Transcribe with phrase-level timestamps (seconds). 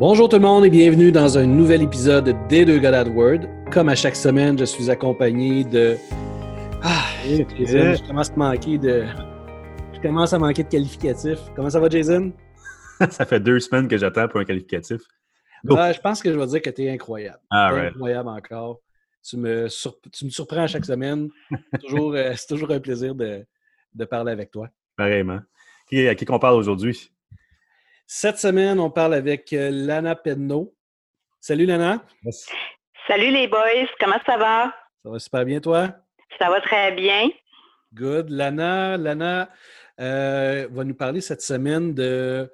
[0.00, 3.40] Bonjour tout le monde et bienvenue dans un nouvel épisode des deux God Word.
[3.70, 5.98] Comme à chaque semaine, je suis accompagné de.
[6.82, 9.04] Ah, Jason, je commence à manquer de.
[9.92, 11.40] Je commence à manquer de qualificatifs.
[11.54, 12.32] Comment ça va, Jason?
[13.10, 15.02] ça fait deux semaines que j'attends pour un qualificatif.
[15.68, 17.40] Ah, je pense que je vais dire que tu es incroyable.
[17.50, 18.80] Ah, incroyable encore.
[19.22, 19.68] Tu me,
[20.10, 21.28] tu me surprends à chaque semaine.
[21.78, 23.44] toujours, euh, c'est toujours un plaisir de,
[23.94, 24.70] de parler avec toi.
[24.96, 25.40] Pareillement.
[25.92, 27.10] À qui qu'on parle aujourd'hui?
[28.12, 30.74] Cette semaine, on parle avec euh, Lana Penno.
[31.40, 32.04] Salut Lana.
[33.06, 34.74] Salut les boys, comment ça va?
[35.04, 35.94] Ça va super bien, toi?
[36.36, 37.30] Ça va très bien.
[37.94, 38.30] Good.
[38.30, 39.48] Lana, Lana
[40.00, 42.50] euh, va nous parler cette semaine de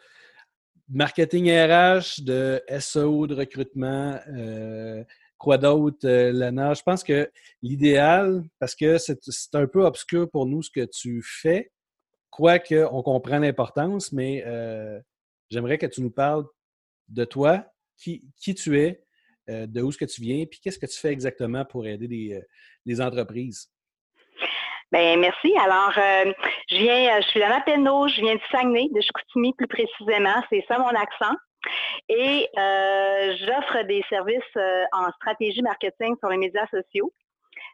[0.91, 4.21] marketing RH, de SEO, de recrutement.
[4.37, 5.02] Euh,
[5.38, 6.75] quoi d'autre, Lana?
[6.75, 7.30] Je pense que
[7.63, 11.73] l'idéal, parce que c'est un peu obscur pour nous ce que tu fais,
[12.29, 14.45] quoique on comprend l'importance, mais
[15.51, 16.45] j'aimerais que tu nous parles
[17.09, 17.65] de toi,
[17.97, 18.23] qui,
[18.55, 19.02] tu es,
[19.49, 22.43] euh, de où est-ce que tu viens, puis qu'est-ce que tu fais exactement pour aider
[22.85, 23.71] les, entreprises?
[24.93, 25.57] Bien, merci.
[25.59, 26.33] Alors, euh,
[26.69, 30.43] je viens, euh, je suis Lana Penneau, je viens du Saguenay, de Chicoutimi plus précisément,
[30.51, 31.35] c'est ça mon accent.
[32.09, 34.57] Et j'offre des services
[34.93, 37.13] en stratégie marketing sur les médias sociaux.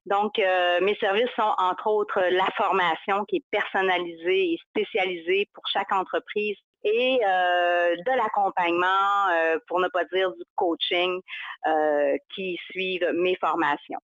[0.07, 5.93] Donc, mes services sont entre autres la formation qui est personnalisée et spécialisée pour chaque
[5.93, 11.21] entreprise et euh, de l'accompagnement, euh, pour ne pas dire du coaching,
[11.67, 14.01] euh, qui suivent mes formations.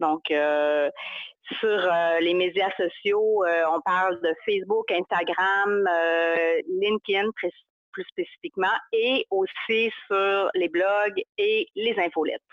[0.00, 5.88] Donc, sur les médias sociaux, on parle de Facebook, Instagram,
[6.68, 7.28] LinkedIn
[7.90, 12.44] plus spécifiquement, et aussi sur les blogs et les infolettres.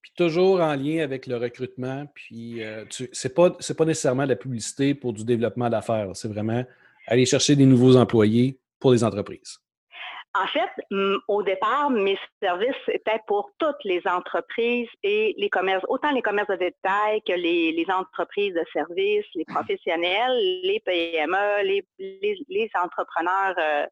[0.00, 4.36] Puis toujours en lien avec le recrutement, puis ce n'est pas, pas nécessairement de la
[4.36, 6.64] publicité pour du développement d'affaires, c'est vraiment
[7.08, 9.58] aller chercher des nouveaux employés pour les entreprises?
[10.36, 10.70] En fait,
[11.28, 16.48] au départ, mes services étaient pour toutes les entreprises et les commerces, autant les commerces
[16.48, 23.86] de détail que les, entreprises de services, les professionnels, les PME, les, les, entrepreneurs euh,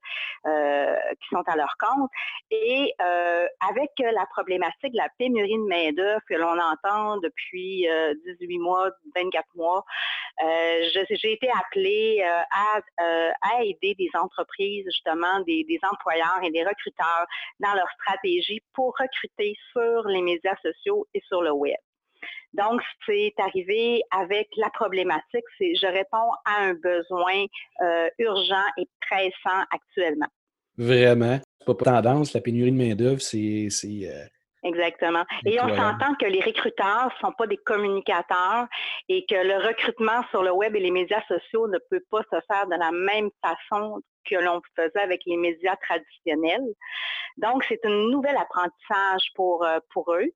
[0.47, 2.11] euh, qui sont à leur compte.
[2.51, 7.87] Et euh, avec la problématique de la pénurie de main-d'œuvre que l'on entend depuis
[8.41, 9.85] 18 mois, 24 mois,
[10.41, 17.27] j'ai été appelée à, à, aider des entreprises, justement, des, employeurs et des recruteurs
[17.61, 21.77] dans leur stratégie pour recruter sur les médias sociaux et sur le web.
[22.55, 27.47] Donc, c'est arrivé avec la problématique, c'est je réponds à un besoin
[27.81, 30.29] euh, urgent et pressant actuellement.
[30.77, 31.41] Vraiment.
[31.67, 33.69] C'est pas tendance, la pénurie de main-d'œuvre, c'est.
[33.85, 34.27] Euh,
[34.65, 35.25] Exactement.
[35.45, 38.67] Et on s'entend que les recruteurs ne sont pas des communicateurs
[39.09, 42.39] et que le recrutement sur le web et les médias sociaux ne peut pas se
[42.47, 46.75] faire de la même façon que l'on faisait avec les médias traditionnels.
[47.39, 50.31] Donc, c'est un nouvel apprentissage pour, euh, pour eux.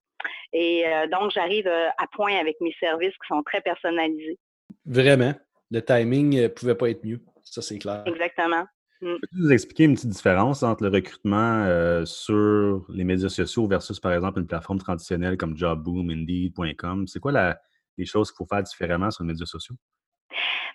[0.53, 4.38] Et euh, donc, j'arrive euh, à point avec mes services qui sont très personnalisés.
[4.84, 5.34] Vraiment.
[5.70, 7.20] Le timing ne pouvait pas être mieux.
[7.44, 8.03] Ça, c'est clair.
[8.06, 8.65] Exactement.
[9.01, 9.17] Mm.
[9.21, 14.12] Peux-tu nous expliquer une petite différence entre le recrutement sur les médias sociaux versus, par
[14.12, 17.07] exemple, une plateforme traditionnelle comme JobBoom, Indeed.com?
[17.07, 17.59] C'est quoi la,
[17.99, 19.77] les choses qu'il faut faire différemment sur les médias sociaux?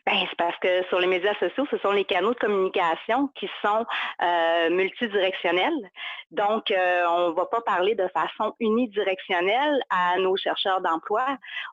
[0.05, 3.47] Ben, c'est parce que sur les médias sociaux, ce sont les canaux de communication qui
[3.61, 3.85] sont
[4.23, 5.91] euh, multidirectionnels.
[6.31, 11.23] Donc, euh, on ne va pas parler de façon unidirectionnelle à nos chercheurs d'emploi.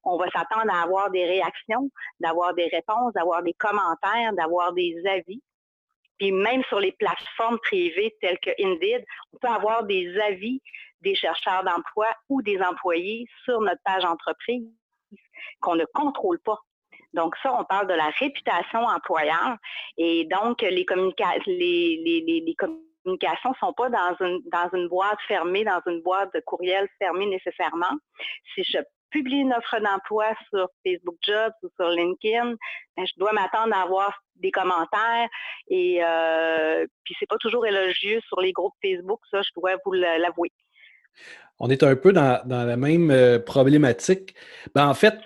[0.04, 4.94] On va s'attendre à avoir des réactions, d'avoir des réponses, d'avoir des commentaires, d'avoir des
[5.06, 5.42] avis.
[6.18, 10.60] Puis même sur les plateformes privées telles que Indeed, on peut avoir des avis
[11.00, 14.68] des chercheurs d'emploi ou des employés sur notre page entreprise
[15.60, 16.58] qu'on ne contrôle pas.
[17.14, 19.56] Donc, ça, on parle de la réputation employeur.
[19.96, 21.40] Et donc, les, communications
[23.50, 24.42] ne sont pas dans une,
[24.88, 27.96] boîte fermée, dans une boîte de courriel fermée nécessairement.
[29.10, 32.54] Publie une offre d'emploi sur Facebook Jobs ou sur LinkedIn,
[32.96, 35.28] ben, je dois m'attendre à avoir des commentaires
[35.68, 39.92] et euh, puis c'est pas toujours élogieux sur les groupes Facebook, ça je dois vous
[39.92, 40.52] l'avouer.
[41.58, 44.34] On est un peu dans, la même euh, problématique.
[44.74, 45.18] Ben, en fait,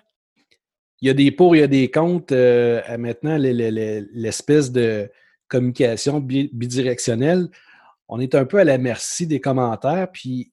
[1.01, 2.33] il y a des pour, il y a des contre.
[2.35, 5.11] Euh, maintenant, l'espèce de
[5.49, 7.49] communication bidirectionnelle,
[8.09, 10.53] on est un peu à la merci des commentaires, puis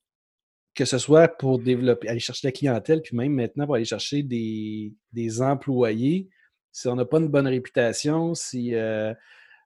[0.80, 4.24] que ce soit pour développer, aller chercher la clientèle, puis même maintenant pour aller chercher
[4.24, 6.30] des, employés,
[6.72, 9.14] si on n'a pas une bonne réputation, si euh,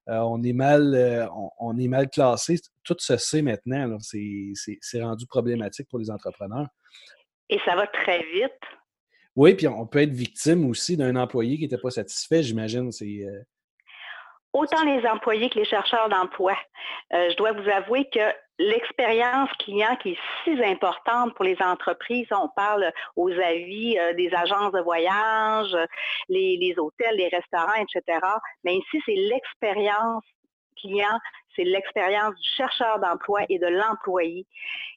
[0.10, 1.30] euh, on, est mal,
[1.60, 3.96] on, est mal classé, tout se sait maintenant.
[4.00, 6.68] C'est rendu problématique pour les entrepreneurs.
[7.48, 8.60] Et ça va très vite.
[9.36, 12.92] Oui, puis on peut être victime aussi d'un employé qui n'était pas satisfait, j'imagine.
[12.92, 13.24] C'est.
[14.52, 16.56] Autant les employés que les chercheurs d'emploi.
[17.14, 18.20] Euh, je dois vous avouer que
[18.64, 22.28] l'expérience client qui est si importante pour les entreprises.
[22.32, 25.76] On parle aux avis euh, des agences de voyage,
[26.30, 28.20] les, les hôtels, les restaurants, etc.
[28.64, 30.24] Mais ici, c'est l'expérience
[30.76, 31.20] client,
[31.56, 34.46] c'est l'expérience du chercheur d'emploi et de l'employé.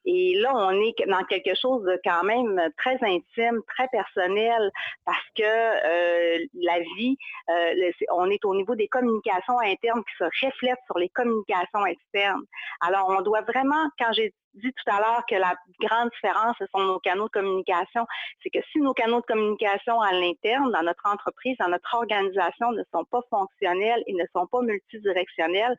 [0.04, 4.70] Et là, on est dans quelque chose de quand même très intime, très personnel,
[5.04, 7.16] parce que euh, la vie,
[7.50, 12.44] euh, on est au niveau des communications internes qui se reflètent sur les communications externes.
[12.80, 16.64] Alors, on doit vraiment, quand j'ai dit tout à l'heure que la grande différence, ce
[16.74, 18.06] sont nos canaux de communication.
[18.42, 22.72] C'est que si nos canaux de communication à l'interne, dans notre entreprise, dans notre organisation,
[22.72, 25.76] ne sont pas fonctionnels et ne sont pas multidirectionnels,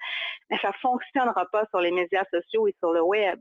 [0.49, 3.39] ben, ne fonctionnera pas sur les médias sociaux et sur le web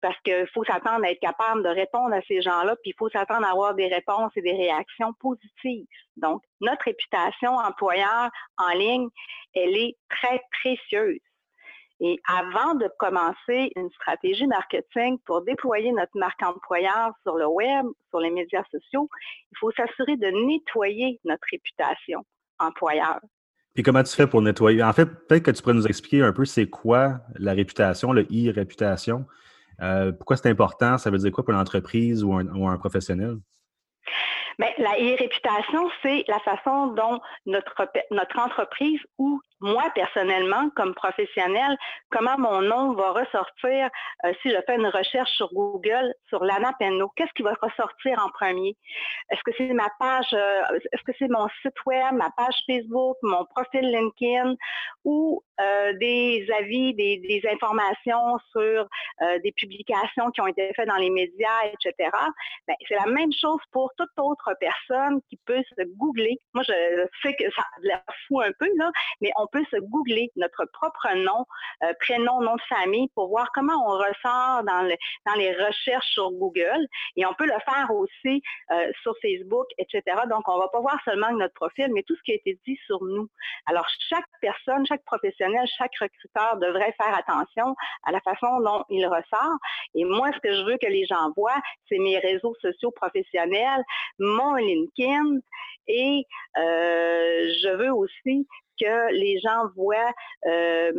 [0.00, 3.08] parce qu'il faut s'attendre à être capable de répondre à ces gens-là, puis il faut
[3.08, 5.86] s'attendre à avoir des réponses et des réactions positives.
[6.16, 9.08] Donc, notre réputation employeur en ligne,
[9.54, 11.18] elle est très précieuse.
[11.98, 17.86] Et avant de commencer une stratégie marketing pour déployer notre marque employeur sur le web,
[18.10, 19.08] sur les médias sociaux,
[19.50, 22.22] il faut s'assurer de nettoyer notre réputation
[22.58, 23.18] employeur.
[23.76, 24.82] Puis comment tu fais pour nettoyer?
[24.82, 28.22] En fait, peut-être que tu pourrais nous expliquer un peu c'est quoi la réputation, le
[28.22, 29.26] e-réputation.
[29.82, 30.96] Euh, pourquoi c'est important?
[30.96, 33.36] Ça veut dire quoi pour l'entreprise ou un, professionnel?
[34.58, 41.76] Bien, la e-réputation, c'est la façon dont notre, notre entreprise ou moi, personnellement, comme professionnel,
[42.10, 43.88] comment mon nom va ressortir
[44.24, 47.10] euh, si je fais une recherche sur Google sur Lana Penno?
[47.16, 48.76] Qu'est-ce qui va ressortir en premier?
[49.30, 53.16] Est-ce que c'est ma page, euh, est-ce que c'est mon site web, ma page Facebook,
[53.22, 54.54] mon profil LinkedIn
[55.04, 58.88] ou euh, des avis, des, informations sur
[59.42, 62.10] des publications qui ont été faites dans les médias, etc.
[62.66, 66.38] Ben, c'est la même chose pour toute autre personne qui peut se googler.
[66.54, 70.30] Moi, je sais que ça a l'air un peu, là, mais on peut se googler
[70.36, 71.44] notre propre nom,
[71.82, 76.86] euh, prénom, nom de famille pour voir comment on ressort dans, les recherches sur Google.
[77.16, 80.02] Et on peut le faire aussi euh, sur Facebook, etc.
[80.30, 82.78] Donc, on va pas voir seulement notre profil, mais tout ce qui a été dit
[82.86, 83.28] sur nous.
[83.66, 89.06] Alors, chaque personne, chaque professionnel, chaque recruteur devrait faire attention à la façon dont il
[89.06, 89.58] ressort.
[89.94, 93.82] Et moi, ce que je veux que les gens voient, c'est mes réseaux sociaux professionnels,
[94.18, 95.40] mon LinkedIn
[95.88, 96.26] et
[96.58, 98.46] euh, je veux aussi
[98.80, 100.12] que les gens voient,
[100.46, 100.92] euh,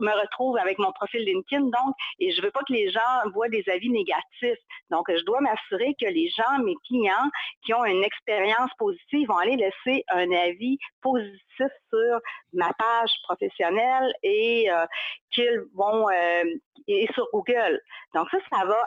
[0.00, 3.48] me retrouvent avec mon profil LinkedIn, donc, et je veux pas que les gens voient
[3.48, 4.58] des avis négatifs.
[4.90, 7.30] Donc, je dois m'assurer que les gens, mes clients,
[7.64, 12.20] qui ont une expérience positive, vont aller laisser un avis positif sur
[12.52, 14.86] ma page professionnelle et euh,
[15.30, 16.44] qu'ils vont euh,
[16.86, 17.80] et sur Google.
[18.14, 18.82] Donc, ça, ça va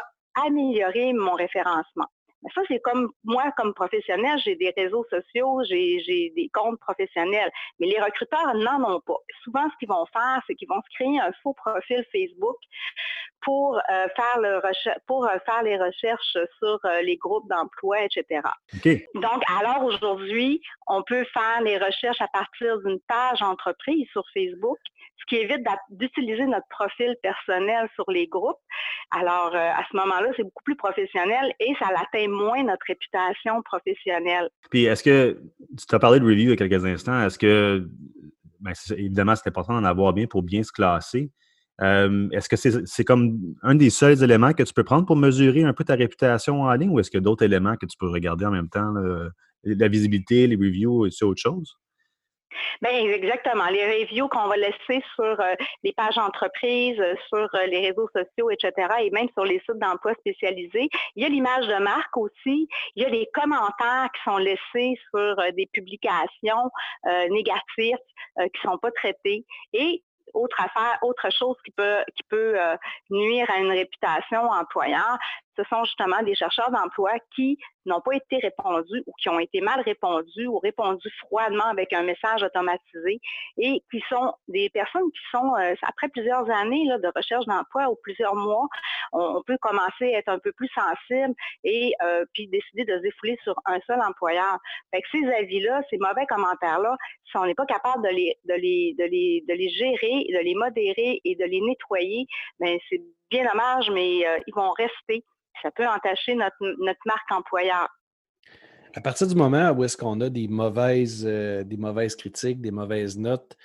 [0.46, 2.08] améliorer mon référencement.
[2.56, 7.52] Ça, c'est comme moi, comme professionnel, j'ai des réseaux sociaux, j'ai des comptes professionnels.
[7.80, 9.18] Mais les recruteurs n'en ont pas.
[9.44, 12.58] Souvent, ce qu'ils vont faire, c'est qu'ils vont se créer un faux profil Facebook
[13.42, 14.62] pour euh, faire le
[15.08, 18.42] pour euh, faire les recherches sur euh, les groupes d'emploi, etc.
[19.16, 24.80] Donc, alors aujourd'hui, on peut faire les recherches à partir d'une page entreprise sur Facebook
[25.22, 28.60] ce qui évite d'utiliser notre profil personnel sur les groupes.
[29.12, 33.62] Alors, euh, à ce moment-là, c'est beaucoup plus professionnel et ça atteint moins notre réputation
[33.64, 34.50] professionnelle.
[34.70, 35.42] Puis, est-ce que,
[35.78, 37.90] tu as parlé de review il y a quelques instants, est-ce que,
[38.62, 41.30] bien, évidemment, c'est important d'en avoir bien pour bien se classer.
[41.82, 45.64] Euh, est-ce que c'est comme un des seuls éléments que tu peux prendre pour mesurer
[45.64, 48.46] un peu ta réputation en ligne ou est-ce a d'autres éléments que tu peux regarder
[48.46, 48.94] en même temps,
[49.64, 51.76] la visibilité, les reviews et autre chose?
[52.82, 53.68] Bien, exactement.
[53.68, 58.10] Les reviews qu'on va laisser sur euh, les pages entreprises, euh, sur euh, les réseaux
[58.14, 60.90] sociaux, etc., et même sur les sites d'emploi spécialisés.
[61.16, 62.68] Il y a l'image de marque aussi.
[62.96, 66.70] Il y a les commentaires qui sont laissés sur des publications
[67.30, 67.98] négatives
[68.38, 69.46] qui sont pas traités.
[69.74, 70.04] Et
[70.34, 72.58] autre affaire, autre chose qui peut, qui peut
[73.10, 75.18] nuire à une réputation employeur,
[75.58, 79.62] ce sont justement des chercheurs d'emploi qui n'ont pas été répondus ou qui ont été
[79.62, 83.20] mal répondus ou répondus froidement avec un message automatisé
[83.58, 87.98] et qui sont des personnes qui sont, euh, après plusieurs années de recherche d'emploi ou
[88.04, 88.68] plusieurs mois,
[89.14, 93.02] on, peut commencer à être un peu plus sensible et euh, puis décider de se
[93.02, 94.58] défouler sur un seul employeur.
[94.94, 98.54] Fait que ces avis-là, ces mauvais commentaires-là, si on n'est pas capable de les, de
[98.54, 102.26] les, de les, de les gérer, de les modérer et de les nettoyer,
[102.60, 105.24] ben c'est bien dommage, mais euh, ils vont rester
[105.62, 106.58] ça peut entacher notre,
[107.06, 107.88] marque employeur.
[108.96, 112.72] À partir du moment où est-ce qu'on a des mauvaises, euh, des mauvaises critiques, des
[112.72, 113.56] mauvaises notes,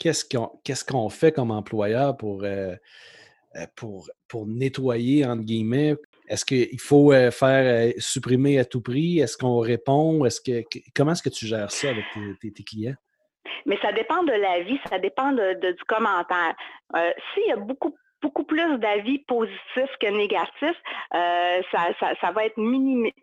[0.00, 2.74] qu'est-ce qu'on fait comme employeur pour, euh,
[3.76, 5.94] pour, pour nettoyer, entre guillemets?
[6.26, 9.20] Est-ce qu'il faut faire supprimer à tout prix?
[9.20, 10.24] Est-ce qu'on répond?
[10.24, 12.04] Est-ce que, comment est-ce que tu gères ça avec
[12.40, 12.96] tes, clients?
[13.64, 16.54] Mais ça dépend de l'avis, ça dépend de, du commentaire.
[17.32, 20.82] S'il y a beaucoup beaucoup plus d'avis positifs que négatifs,
[21.14, 22.60] euh, ça, va être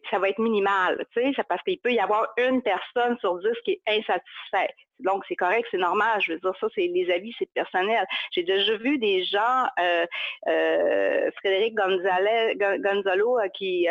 [0.09, 3.57] ça va être minimal, tu sais, parce qu'il peut y avoir une personne sur dix
[3.63, 4.75] qui est insatisfaite.
[4.99, 6.21] Donc, c'est correct, c'est normal.
[6.21, 8.05] Je veux dire, ça, c'est les avis, c'est personnel.
[8.31, 10.05] J'ai déjà vu des gens, euh,
[10.47, 13.87] euh, Frédéric Gonzalo, qui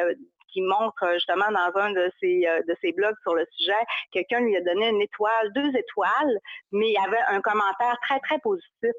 [0.55, 3.73] qui montre justement dans un de ses, de ses blogs sur le sujet,
[4.13, 6.39] quelqu'un lui a donné une étoile, deux étoiles,
[6.73, 8.93] mais il y avait un commentaire très, très positif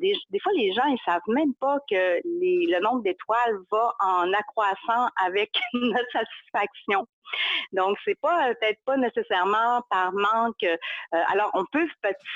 [0.00, 5.08] des, fois, les gens, ils savent même pas que le nombre d'étoiles va en accroissant
[5.24, 7.06] avec notre satisfaction.
[7.72, 10.62] Donc, c'est pas euh, peut-être pas nécessairement par manque.
[10.64, 10.76] Euh,
[11.32, 11.86] alors, on peut,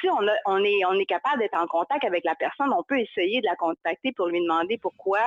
[0.00, 2.98] si on, on est, on est capable d'être en contact avec la personne, on peut
[2.98, 5.22] essayer de la contacter pour lui demander pourquoi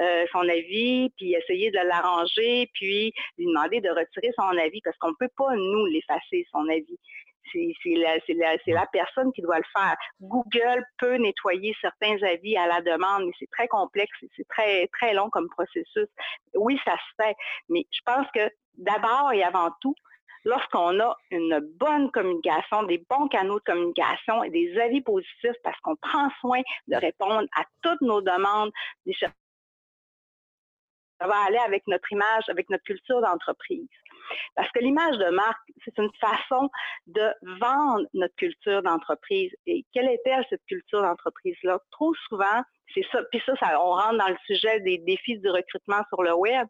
[0.00, 4.96] euh, son avis, puis essayer de l'arranger, puis lui demander de retirer son avis, parce
[4.98, 6.98] qu'on peut pas nous l'effacer son avis.
[7.52, 8.34] C'est
[8.66, 9.96] la, personne qui doit le faire.
[10.20, 15.14] Google peut nettoyer certains avis à la demande, mais c'est très complexe, c'est très, très
[15.14, 16.08] long comme processus.
[16.54, 17.36] Oui, ça se fait,
[17.68, 19.94] mais je pense que d'abord et avant tout,
[20.44, 25.78] lorsqu'on a une bonne communication, des bons canaux de communication et des avis positifs parce
[25.80, 28.70] qu'on prend soin de répondre à toutes nos demandes,
[29.20, 33.88] ça va aller avec notre image, avec notre culture d'entreprise.
[34.54, 36.70] Parce que l'image de marque, c'est une façon
[37.06, 39.52] de vendre notre culture d'entreprise.
[39.66, 41.78] Et quelle est-elle, cette culture d'entreprise-là?
[41.90, 42.62] Trop souvent,
[42.94, 46.22] c'est ça, puis ça, ça, on rentre dans le sujet des défis du recrutement sur
[46.22, 46.66] le web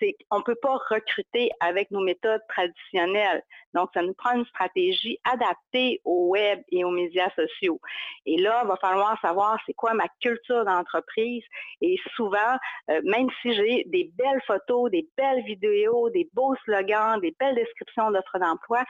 [0.00, 3.42] c'est qu'on ne peut pas recruter avec nos méthodes traditionnelles.
[3.74, 7.80] Donc, ça nous prend une stratégie adaptée au web et aux médias sociaux.
[8.26, 11.42] Et là, il va falloir savoir c'est quoi ma culture d'entreprise.
[11.80, 12.56] Et souvent,
[12.90, 17.54] euh, même si j'ai des belles photos, des belles vidéos, des beaux slogans, des belles
[17.54, 18.84] descriptions d'offres d'emploi,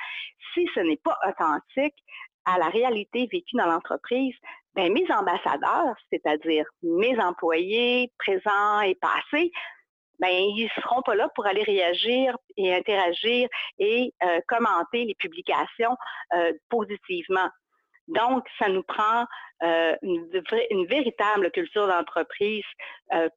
[0.54, 1.96] si ce n'est pas authentique
[2.44, 4.34] à la réalité vécue dans l'entreprise,
[4.74, 9.50] ben, mes ambassadeurs, c'est-à-dire mes employés présents et passés,
[10.18, 13.48] ben, ils ne seront pas là pour aller réagir et interagir
[13.78, 15.96] et euh, commenter les publications
[16.34, 17.48] euh, positivement.
[18.08, 19.26] Donc, ça nous prend
[19.62, 22.64] euh, une, véritable culture d'entreprise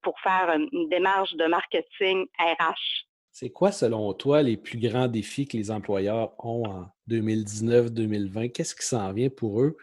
[0.02, 3.06] pour faire une démarche de marketing RH.
[3.32, 8.52] C'est quoi, selon toi, les plus grands défis que les employeurs ont en 2019-2020?
[8.52, 9.78] Qu'est-ce qui s'en vient pour eux?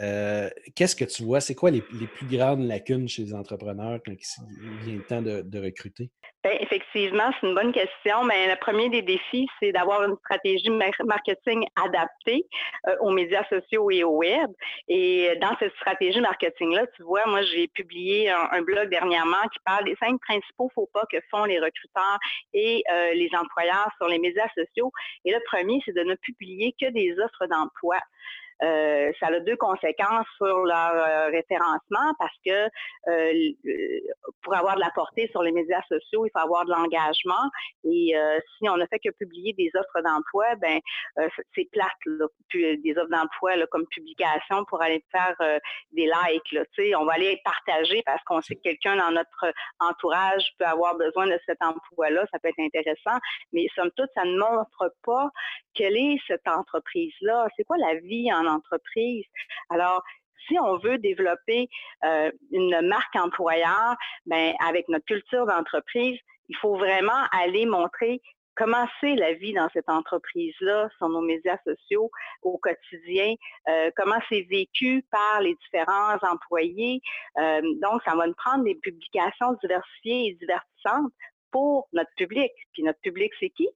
[0.00, 1.40] Euh, qu'est-ce que tu vois?
[1.40, 5.58] C'est quoi les, plus grandes lacunes chez les entrepreneurs quand il vient le temps de,
[5.58, 6.10] recruter?
[6.42, 8.24] Bien, effectivement, c'est une bonne question.
[8.24, 12.46] Mais le premier des défis, c'est d'avoir une stratégie marketing adaptée
[12.88, 14.50] euh, aux médias sociaux et au web.
[14.88, 19.84] Et dans cette stratégie marketing-là, tu vois, moi, j'ai publié un, blog dernièrement qui parle
[19.84, 22.18] des cinq principaux faux pas que font les recruteurs
[22.54, 24.90] et euh, les employeurs sur les médias sociaux.
[25.24, 27.98] Et le premier, c'est de ne publier que des offres d'emploi.
[28.62, 32.68] Euh, ça a deux conséquences sur leur euh, référencement parce que
[33.08, 37.50] euh, pour avoir de la portée sur les médias sociaux, il faut avoir de l'engagement.
[37.84, 38.14] Et
[38.56, 40.80] si on ne fait que publier des offres d'emploi, ben
[41.54, 41.88] c'est plate,
[42.54, 45.36] des offres d'emploi comme publication pour aller faire
[45.92, 46.56] des likes.
[46.96, 51.26] On va aller partager parce qu'on sait que quelqu'un dans notre entourage peut avoir besoin
[51.26, 52.26] de cet emploi-là.
[52.32, 53.18] Ça peut être intéressant,
[53.52, 55.30] mais somme toute, ça ne montre pas
[55.74, 57.48] quelle est cette entreprise-là.
[57.56, 58.51] C'est quoi la vie en entreprise.
[59.70, 60.02] Alors,
[60.48, 61.68] si on veut développer
[62.04, 66.18] euh, une marque employeur, ben, avec notre culture d'entreprise,
[66.48, 68.20] il faut vraiment aller montrer
[68.54, 72.10] comment c'est la vie dans cette entreprise-là, sur nos médias sociaux
[72.42, 73.34] au quotidien,
[73.68, 77.00] euh, comment c'est vécu par les différents employés.
[77.38, 81.12] Euh, donc, ça va nous prendre des publications diversifiées et divertissantes
[81.50, 82.52] pour notre public.
[82.72, 83.68] Puis notre public, c'est qui?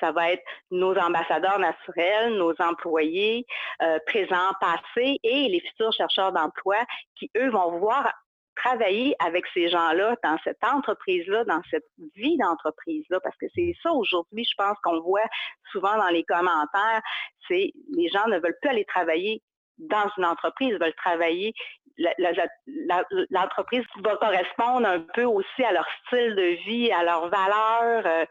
[0.00, 3.46] Ça va être nos ambassadeurs naturels, nos employés
[3.82, 6.76] euh, présents, passés et les futurs chercheurs d'emploi
[7.16, 8.12] qui, eux, vont vouloir
[8.56, 13.92] travailler avec ces gens-là dans cette entreprise-là, dans cette vie d'entreprise-là, parce que c'est ça
[13.92, 15.26] aujourd'hui, je pense qu'on voit
[15.72, 17.02] souvent dans les commentaires,
[17.48, 19.42] c'est les gens ne veulent plus aller travailler
[19.78, 21.52] dans une entreprise, veulent travailler
[23.30, 28.24] l'entreprise va correspondre un peu aussi à leur style de vie, à leurs valeurs, euh,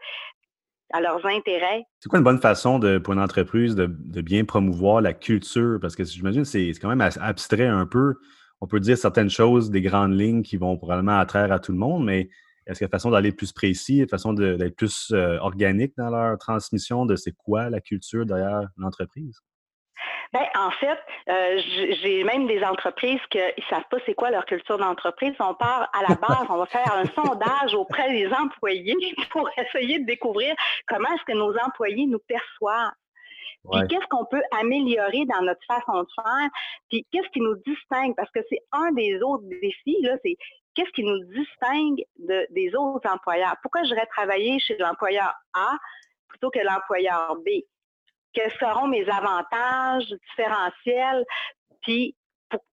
[0.94, 1.84] à leurs intérêts.
[1.98, 3.86] C'est quoi une bonne façon pour une entreprise de,
[4.20, 5.78] bien promouvoir la culture?
[5.80, 8.14] Parce que j'imagine c'est quand même abstrait un peu.
[8.60, 11.78] On peut dire certaines choses, des grandes lignes qui vont probablement attraire à tout le
[11.78, 12.30] monde, mais
[12.66, 15.94] est-ce qu'il y a une façon d'aller plus précis, une façon d'être plus euh, organique
[15.98, 19.40] dans leur transmission de c'est quoi la culture derrière l'entreprise?
[20.32, 21.60] Ben, en fait, euh,
[22.02, 25.34] j'ai même des entreprises qui ne savent pas c'est quoi leur culture d'entreprise.
[25.40, 28.94] On part à la base, on va faire un sondage auprès des employés
[29.30, 30.54] pour essayer de découvrir
[30.86, 32.92] comment est-ce que nos employés nous perçoivent.
[33.72, 36.50] Puis qu'est-ce qu'on peut améliorer dans notre façon de faire?
[36.90, 38.14] Puis qu'est-ce qui nous distingue?
[38.14, 40.36] Parce que c'est un des autres défis, là, c'est
[40.74, 43.56] qu'est-ce qui nous distingue de, des autres employeurs?
[43.62, 45.78] Pourquoi j'irais travailler chez l'employeur A
[46.28, 47.64] plutôt que l'employeur B?
[48.34, 51.24] Quels seront mes avantages différentiels?
[51.82, 52.16] Puis,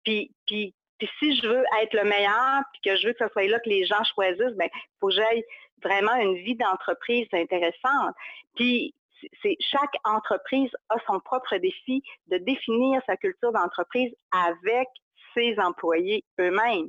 [0.06, 3.68] si je veux être le meilleur, puis que je veux que ce soit là que
[3.68, 4.68] les gens choisissent, ben,
[5.00, 5.44] faut que j'aille
[5.82, 8.14] vraiment une vie d'entreprise intéressante.
[8.56, 8.94] Puis
[9.42, 14.88] c'est chaque entreprise a son propre défi de définir sa culture d'entreprise avec
[15.34, 16.88] ses employés eux-mêmes.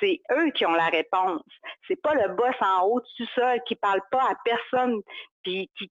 [0.00, 1.42] C'est eux qui ont la réponse.
[1.86, 5.00] C'est pas le boss en haut tout seul qui parle pas à personne
[5.42, 5.90] puis qui,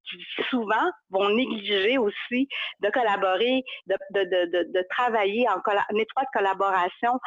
[0.49, 2.47] souvent vont négliger aussi
[2.81, 5.59] de collaborer, de, de, de, travailler en,
[5.97, 7.19] étroite collaboration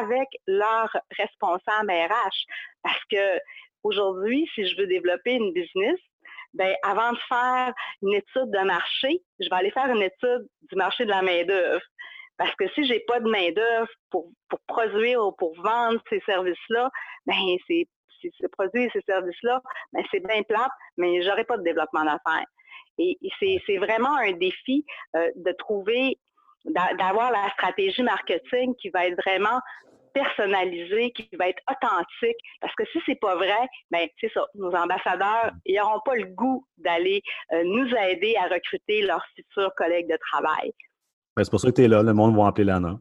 [0.00, 2.44] avec leurs responsables RH.
[2.82, 3.38] Parce que
[3.82, 5.98] aujourd'hui, si je veux développer une business,
[6.54, 10.76] ben avant de faire une étude de marché, je vais aller faire une étude du
[10.76, 11.84] marché de la main-d'œuvre.
[12.38, 16.90] Parce que si j'ai pas de main-d'œuvre pour, pour produire ou pour vendre ces services-là,
[17.26, 17.34] ben
[17.66, 17.86] c'est
[18.40, 19.60] c'est produire ces services-là,
[19.92, 22.46] ben c'est bien plate, mais j'aurai pas de développement d'affaires.
[22.98, 24.84] Et, c'est vraiment un défi
[25.16, 26.18] euh, de trouver,
[26.98, 29.60] d'avoir la stratégie marketing qui va être vraiment
[30.14, 32.38] personnalisé, qui va être authentique.
[32.60, 36.66] Parce que si c'est pas vrai, ben c'est ça, nos ambassadeurs, n'auront pas le goût
[36.78, 40.72] d'aller euh, nous aider à recruter leurs futurs collègues de travail.
[41.36, 42.98] Ben, c'est pour ça que tu es là, le monde va appeler Lana.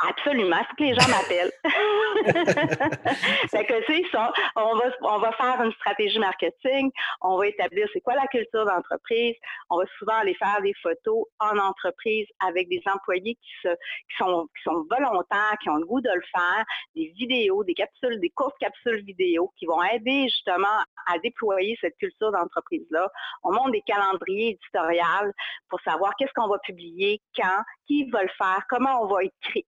[0.00, 1.50] Absolument, faut que les gens m'appellent.
[3.50, 4.32] fait que c'est ça.
[4.54, 6.90] On va, on va faire une stratégie marketing.
[7.20, 9.34] On va établir c'est quoi la culture d'entreprise.
[9.70, 14.16] On va souvent aller faire des photos en entreprise avec des employés qui, se, qui,
[14.18, 16.64] sont, qui sont volontaires, qui ont le goût de le faire.
[16.94, 21.96] Des vidéos, des capsules, des courtes capsules vidéo qui vont aider justement à déployer cette
[21.96, 23.10] culture d'entreprise-là.
[23.42, 25.32] On monte des calendriers éditoriaux
[25.68, 29.20] pour savoir qu'est-ce qu'on va publier, quand, qui va le faire, comment on va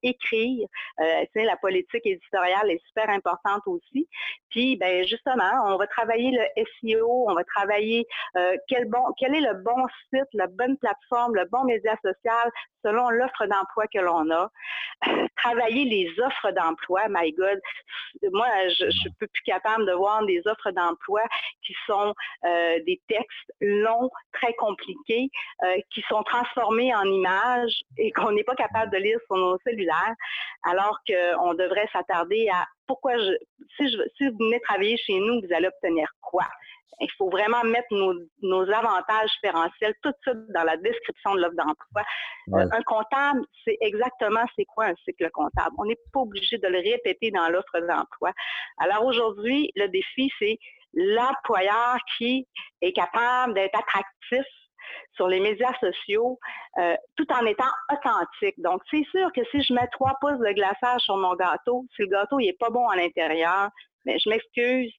[0.03, 0.69] écrire.
[1.00, 4.07] Euh, la politique éditoriale est super importante aussi.
[4.50, 9.35] Puis, ben justement, on va travailler le SEO, on va travailler euh, quel bon, quel
[9.35, 12.51] est le bon site, la bonne plateforme, le bon média social
[12.85, 14.51] selon l'offre d'emploi que l'on a.
[15.37, 17.59] travailler les offres d'emploi, my God,
[18.33, 21.23] moi, je, je suis plus capable de voir des offres d'emploi
[21.64, 25.31] qui sont euh, des textes longs, très compliqués,
[25.90, 30.14] qui sont transformés en images et qu'on n'est pas capable de lire sur nos cellulaires
[30.64, 33.33] alors qu'on devrait s'attarder à pourquoi je
[33.77, 36.46] si, je, si vous venez travailler chez nous, vous allez obtenir quoi?
[37.01, 41.57] Il faut vraiment mettre nos, avantages différentiels tout de suite dans la description de l'offre
[41.57, 42.03] d'emploi.
[42.53, 45.75] Un comptable, c'est exactement c'est quoi un cycle comptable?
[45.79, 48.33] On n'est pas obligé de le répéter dans l'offre d'emploi.
[48.79, 50.59] Alors aujourd'hui, le défi, c'est
[50.92, 52.46] l'employeur qui
[52.83, 54.46] est capable d'être attractif
[55.12, 56.38] sur les médias sociaux
[56.79, 58.55] euh, tout en étant authentique.
[58.59, 62.03] Donc, c'est sûr que si je mets trois pouces de glaçage sur mon gâteau, si
[62.03, 63.70] le gâteau n'est pas bon à l'intérieur,
[64.05, 64.92] mais je m'excuse.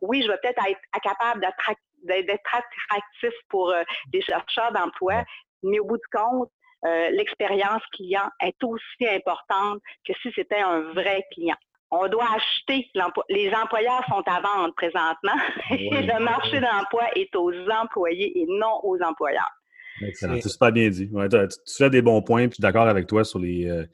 [0.00, 5.24] Oui, je vais peut-être être capable d'être attractif pour euh, des chercheurs d'emploi,
[5.62, 6.50] mais au bout du compte,
[6.86, 11.56] euh, l'expérience client est aussi importante que si c'était un vrai client
[11.90, 12.88] on doit acheter.
[13.28, 18.80] Les employeurs sont à vendre présentement et le marché d'emploi est aux employés et non
[18.82, 19.50] aux employeurs.
[20.02, 21.10] Excellent, c'est super bien dit.
[21.10, 23.84] tu, fais des bons points, puis je suis d'accord avec toi sur les, euh,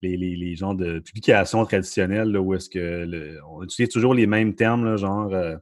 [0.00, 4.96] les, les, genres de publications traditionnelles où est-ce que on utilise toujours les mêmes termes,
[4.96, 5.56] genre euh,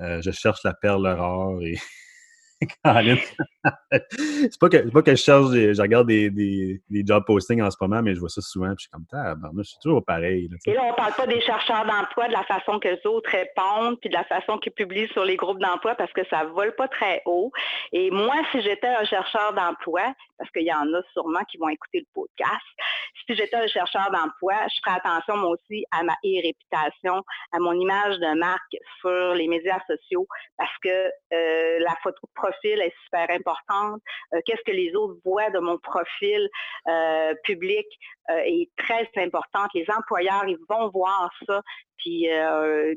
[0.00, 1.78] euh, je cherche la perle rare et
[3.92, 7.70] c'est pas, que, pas que je cherche, je regarde des, des, des, job postings en
[7.70, 10.48] ce moment, mais je vois ça souvent, puis je suis comme, ben, c'est toujours pareil.
[10.66, 13.98] Et là, on parle pas des chercheurs d'emploi, de la façon que les autres répondent,
[14.00, 16.88] puis de la façon qu'ils publient sur les groupes d'emploi, parce que ça vole pas
[16.88, 17.50] très haut.
[17.92, 20.02] Et moi, si j'étais un chercheur d'emploi,
[20.38, 22.62] parce qu'il y en a sûrement qui vont écouter le podcast,
[23.26, 27.22] si j'étais un chercheur d'emploi, je ferais attention, moi aussi, à ma réputation,
[27.52, 32.32] à mon image de marque sur les médias sociaux, parce que euh, la photo de
[32.52, 34.00] profil est super importante.
[34.34, 36.48] Euh, qu'est-ce que les autres voient de mon profil
[36.88, 37.86] euh, public
[38.28, 39.68] est très importante.
[39.74, 41.60] Les employeurs, ils vont voir ça.
[41.98, 42.28] Puis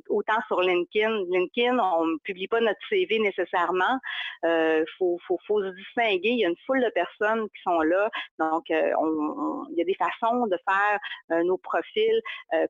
[0.08, 4.00] autant sur LinkedIn, LinkedIn, on ne publie pas notre CV nécessairement.
[4.44, 6.30] Il faut, faut, faut, se distinguer.
[6.30, 8.10] Il y a une foule de personnes qui sont là.
[8.40, 12.22] Donc, on, il y a des façons de faire nos profils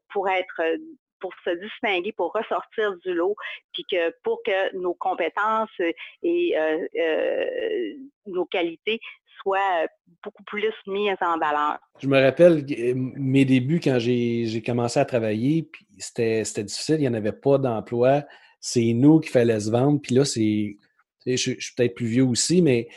[0.09, 0.61] pour être
[1.19, 3.35] pour se distinguer, pour ressortir du lot,
[3.73, 5.69] puis que pour que nos compétences
[6.23, 7.93] et euh, euh,
[8.25, 8.99] nos qualités
[9.41, 9.87] soient
[10.23, 11.77] beaucoup plus mises en valeur.
[11.99, 17.01] Je me rappelle euh, mes débuts quand j'ai commencé à travailler, puis c'était difficile, il
[17.01, 18.23] n'y en avait pas d'emploi.
[18.59, 20.01] C'est nous qu'il fallait se vendre.
[20.01, 20.77] Puis là, c'est.
[21.27, 22.87] Je, suis peut-être plus vieux aussi, mais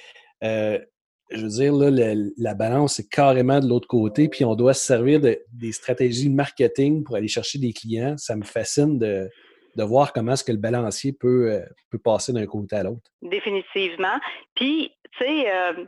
[1.30, 4.84] je veux dire, là, la, balance est carrément de l'autre côté, puis on doit se
[4.84, 8.16] servir de, des stratégies de marketing pour aller chercher des clients.
[8.16, 9.28] Ça me fascine de,
[9.76, 11.60] voir comment est-ce que le balancier peut, euh,
[11.90, 13.12] peut passer d'un côté à l'autre.
[13.22, 14.18] Définitivement.
[14.56, 15.84] Puis, tu sais, euh,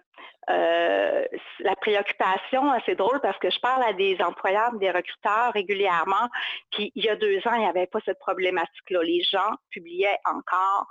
[0.49, 1.25] euh,
[1.61, 6.29] la préoccupation, c'est drôle parce que je parle à des employeurs, des recruteurs régulièrement,
[6.73, 9.03] puis il y a deux ans, il n'y avait pas cette problématique-là.
[9.03, 10.87] Les gens publiaient encore,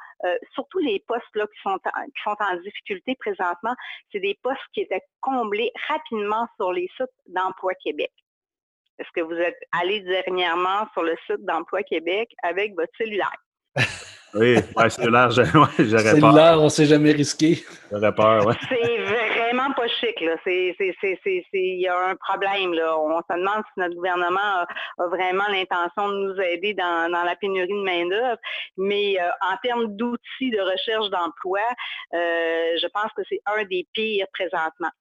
[0.54, 3.76] surtout les postes là, qui, qui sont en difficulté présentement,
[4.12, 8.12] c'est des postes qui étaient comblés rapidement sur les sites d'emploi Québec.
[9.00, 13.36] Est-ce que vous êtes allé dernièrement sur le site d'Emploi Québec avec votre cellulaire?
[14.34, 15.70] oui, ouais, cellulaire, j'aurais peur.
[15.70, 17.63] Cellulaire, on ne s'est jamais risqué.
[17.92, 18.54] J'aurais peur, oui.
[18.70, 18.98] C'est
[19.38, 20.36] vraiment pas chic, là.
[20.46, 22.98] Il y a un problème, là.
[23.00, 27.68] On se demande si notre gouvernement a, vraiment l'intention de nous aider dans, la pénurie
[27.68, 28.38] de main-d'œuvre.
[28.78, 31.62] Mais euh, en termes d'outils de recherche d'emploi,
[32.13, 34.92] euh, je pense que c'est un des pires présentement.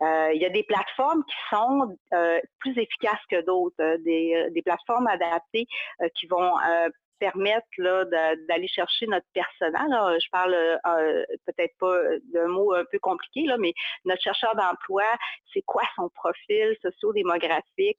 [0.00, 4.46] Euh, il y a des plateformes qui sont euh, plus efficaces que d'autres, euh, des,
[4.52, 5.66] des, plateformes adaptées
[6.14, 6.54] qui vont
[7.18, 7.66] permettre
[8.48, 10.18] d'aller chercher notre personnel.
[10.20, 10.56] Je parle
[11.46, 11.98] peut-être pas
[12.32, 13.72] d'un mot un peu compliqué, là, mais
[14.04, 15.04] notre chercheur d'emploi,
[15.52, 17.98] c'est quoi son profil socio-démographique,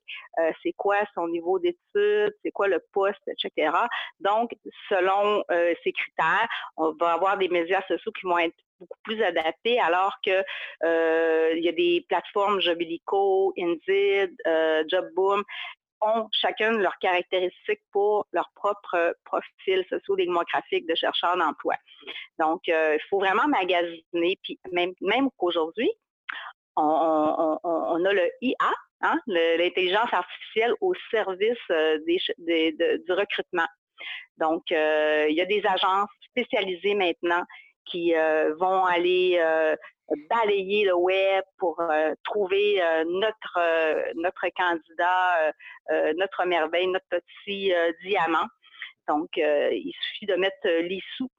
[0.64, 3.72] c'est quoi son niveau d'études, c'est quoi le poste, etc.
[4.20, 4.52] Donc,
[4.90, 9.80] selon ces critères, on va avoir des médias sociaux qui vont être beaucoup plus adapté,
[9.80, 10.44] alors que
[10.84, 15.44] euh, il y a des plateformes Jobilico, Indeed, euh, Jobboom
[16.02, 21.76] ont chacune leurs caractéristiques pour leur propre profil socio-démographique de chercheurs d'emploi.
[22.40, 25.92] Donc, euh, il faut vraiment magasiner, puis même, même qu'aujourd'hui,
[26.76, 28.56] on, a le IA,
[29.02, 32.72] hein, l'intelligence artificielle au service des,
[33.06, 33.68] du recrutement.
[34.38, 37.44] Donc, il y a des agences spécialisées maintenant
[37.90, 39.76] qui euh, vont aller euh,
[40.30, 43.60] balayer le web pour euh, trouver notre
[44.16, 45.54] notre candidat,
[46.18, 47.72] notre merveille, notre petit
[48.04, 48.48] diamant.
[49.08, 51.30] Donc, il suffit de mettre les sous.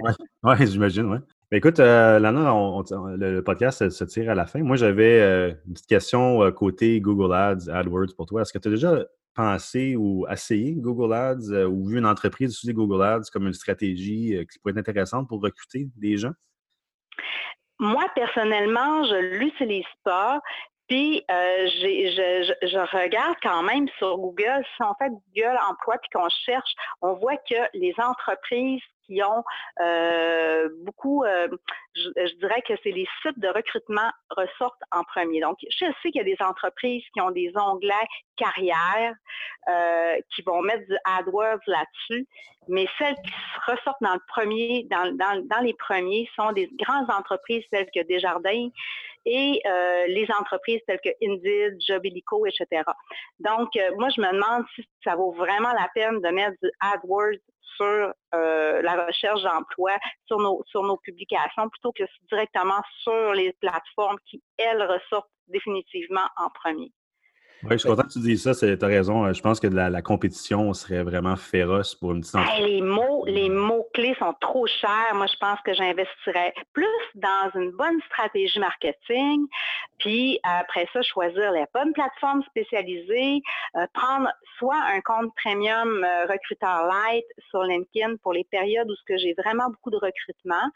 [0.00, 0.12] oui,
[0.44, 1.18] ouais, j'imagine, oui.
[1.50, 2.52] écoute, Lana,
[3.16, 4.60] le, podcast se tire à la fin.
[4.60, 8.42] Moi, j'avais une petite question côté Google Ads, AdWords pour toi.
[8.42, 12.74] Est-ce que tu as déjà pensé ou essayé Google Ads ou vu une entreprise utiliser
[12.74, 16.32] Google Ads comme une stratégie qui pourrait être intéressante pour recruter des gens?
[17.78, 20.40] Moi, personnellement, je ne l'utilise pas.
[20.92, 26.28] Puis, euh, je, regarde quand même sur Google, si on fait Google Emploi puis qu'on
[26.44, 29.42] cherche, on voit que les entreprises qui ont
[29.80, 31.48] euh, beaucoup, euh,
[31.94, 35.40] je, dirais que c'est les sites de recrutement ressortent en premier.
[35.40, 37.94] Donc, je sais qu'il y a des entreprises qui ont des onglets
[38.36, 39.14] carrière
[40.34, 42.26] qui vont mettre du AdWords là-dessus,
[42.68, 43.32] mais celles qui
[43.66, 48.68] ressortent dans le premier, dans, dans les premiers sont des grandes entreprises telles que Desjardins
[49.24, 49.62] et
[50.08, 52.82] les entreprises telles que Indeed, Jobilico, etc.
[53.38, 57.38] Donc, moi, je me demande si ça vaut vraiment la peine de mettre du AdWords
[57.76, 63.52] sur euh, la recherche d'emploi, sur nos, sur nos publications, plutôt que directement sur les
[63.60, 66.92] plateformes qui, elles, ressortent définitivement en premier.
[67.64, 68.54] Oui, je suis content que tu dises ça.
[68.54, 69.24] Tu as raison.
[69.24, 73.48] Euh, je pense que la, compétition serait vraiment féroce pour une petite les mots, les
[73.48, 75.14] mots-clés sont trop chers.
[75.14, 79.46] Moi, je pense que j'investirais plus dans une bonne stratégie marketing.
[80.02, 83.40] Puis après ça, choisir les bonnes plateformes spécialisées,
[83.76, 88.96] euh, prendre soit un compte premium euh, recruteur light sur LinkedIn pour les périodes où
[88.96, 90.68] ce que j'ai vraiment beaucoup de recrutement,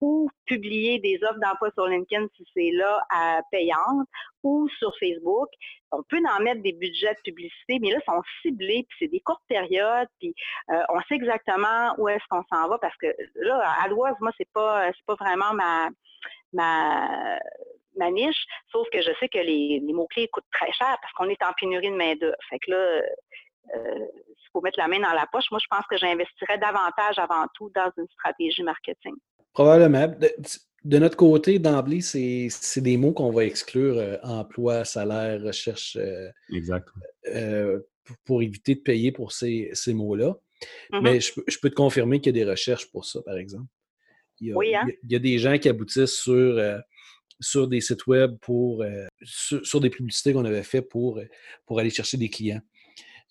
[0.00, 4.08] ou publier des offres d'emploi sur LinkedIn si c'est là à payante,
[4.44, 5.48] ou sur Facebook.
[5.92, 9.08] On peut en mettre des budgets de publicité, mais là, ils sont ciblés, puis c'est
[9.08, 10.34] des courtes périodes, puis
[10.70, 14.30] euh, on sait exactement où est-ce qu'on s'en va, parce que là, à l'Oise, moi,
[14.38, 15.88] c'est pas, c'est pas vraiment ma,
[16.54, 17.38] ma,
[17.96, 21.42] ma niche, sauf que je sais que les, mots-clés coûtent très cher parce qu'on est
[21.42, 22.36] en pénurie de main-d'œuvre.
[22.48, 23.02] Fait que là,
[23.76, 25.50] euh, il faut mettre la main dans la poche.
[25.50, 29.14] Moi, je pense que j'investirais davantage avant tout dans une stratégie marketing.
[29.52, 30.06] Probablement
[30.84, 35.96] de notre côté, d'emblée, c'est des mots qu'on va exclure euh, emploi, salaire, recherche.
[36.00, 36.88] Euh, exact.
[37.26, 37.80] Euh,
[38.24, 40.34] pour, éviter de payer pour ces, mots-là.
[40.90, 41.00] Mm-hmm.
[41.02, 43.68] Mais je, peux te confirmer qu'il y a des recherches pour ça, par exemple.
[44.40, 44.86] Il y a, oui, hein?
[45.02, 46.58] il y a des gens qui aboutissent sur,
[47.40, 48.84] sur des sites web pour
[49.22, 51.20] sur, des publicités qu'on avait fait pour,
[51.66, 52.60] pour aller chercher des clients.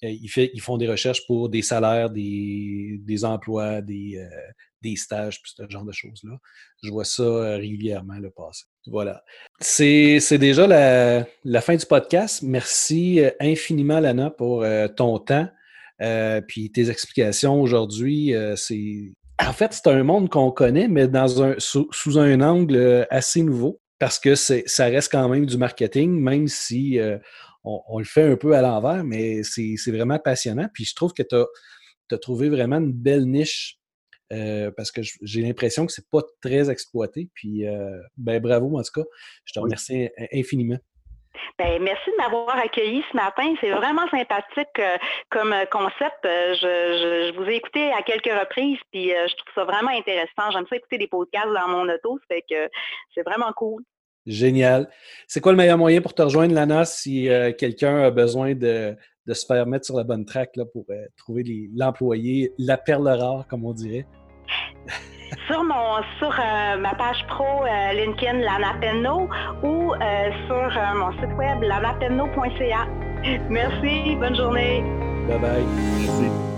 [0.01, 4.17] Ils, fait, ils, font des recherches pour des salaires, des, des emplois, des,
[4.81, 6.37] des stages, puis ce genre de choses-là.
[6.83, 8.65] Je vois ça euh, régulièrement le passé.
[8.87, 9.23] Voilà.
[9.59, 12.41] C'est déjà la, fin du podcast.
[12.43, 15.49] Merci euh, infiniment, Lana, pour euh, ton temps.
[16.47, 19.13] puis tes explications aujourd'hui, c'est.
[19.41, 23.79] En fait, c'est un monde qu'on connaît, mais dans un, sous, un angle assez nouveau.
[23.99, 26.99] Parce que ça reste quand même du marketing, même si
[27.63, 30.69] on, le fait un peu à l'envers, mais c'est vraiment passionnant.
[30.73, 33.77] Puis je trouve que tu as, trouvé vraiment une belle niche
[34.29, 37.29] parce que j'ai l'impression que c'est pas très exploité.
[37.33, 37.65] Puis
[38.17, 39.07] ben, bravo en tout cas.
[39.45, 40.79] Je te remercie infiniment.
[41.57, 43.53] Ben, merci de m'avoir accueilli ce matin.
[43.61, 44.97] C'est vraiment sympathique euh,
[45.29, 46.25] comme euh, concept.
[46.25, 50.51] Euh, je, vous ai écouté à quelques reprises, puis je trouve ça vraiment intéressant.
[50.51, 52.69] J'aime ça écouter des podcasts dans mon auto, ça fait que
[53.13, 53.83] c'est vraiment cool.
[54.25, 54.89] Génial.
[55.27, 58.95] C'est quoi le meilleur moyen pour te rejoindre, Lana, si quelqu'un a besoin de,
[59.27, 60.85] se faire mettre sur la bonne track là, pour
[61.17, 64.05] trouver l'employé, la perle rare, comme on dirait?
[65.47, 69.29] sur mon sur euh, ma page pro euh, LinkedIn Lana Penno
[69.63, 72.87] ou euh, sur mon site web lanapenno.ca.
[73.49, 74.83] Merci, bonne journée.
[75.27, 75.65] Bye bye.
[75.99, 76.48] Merci.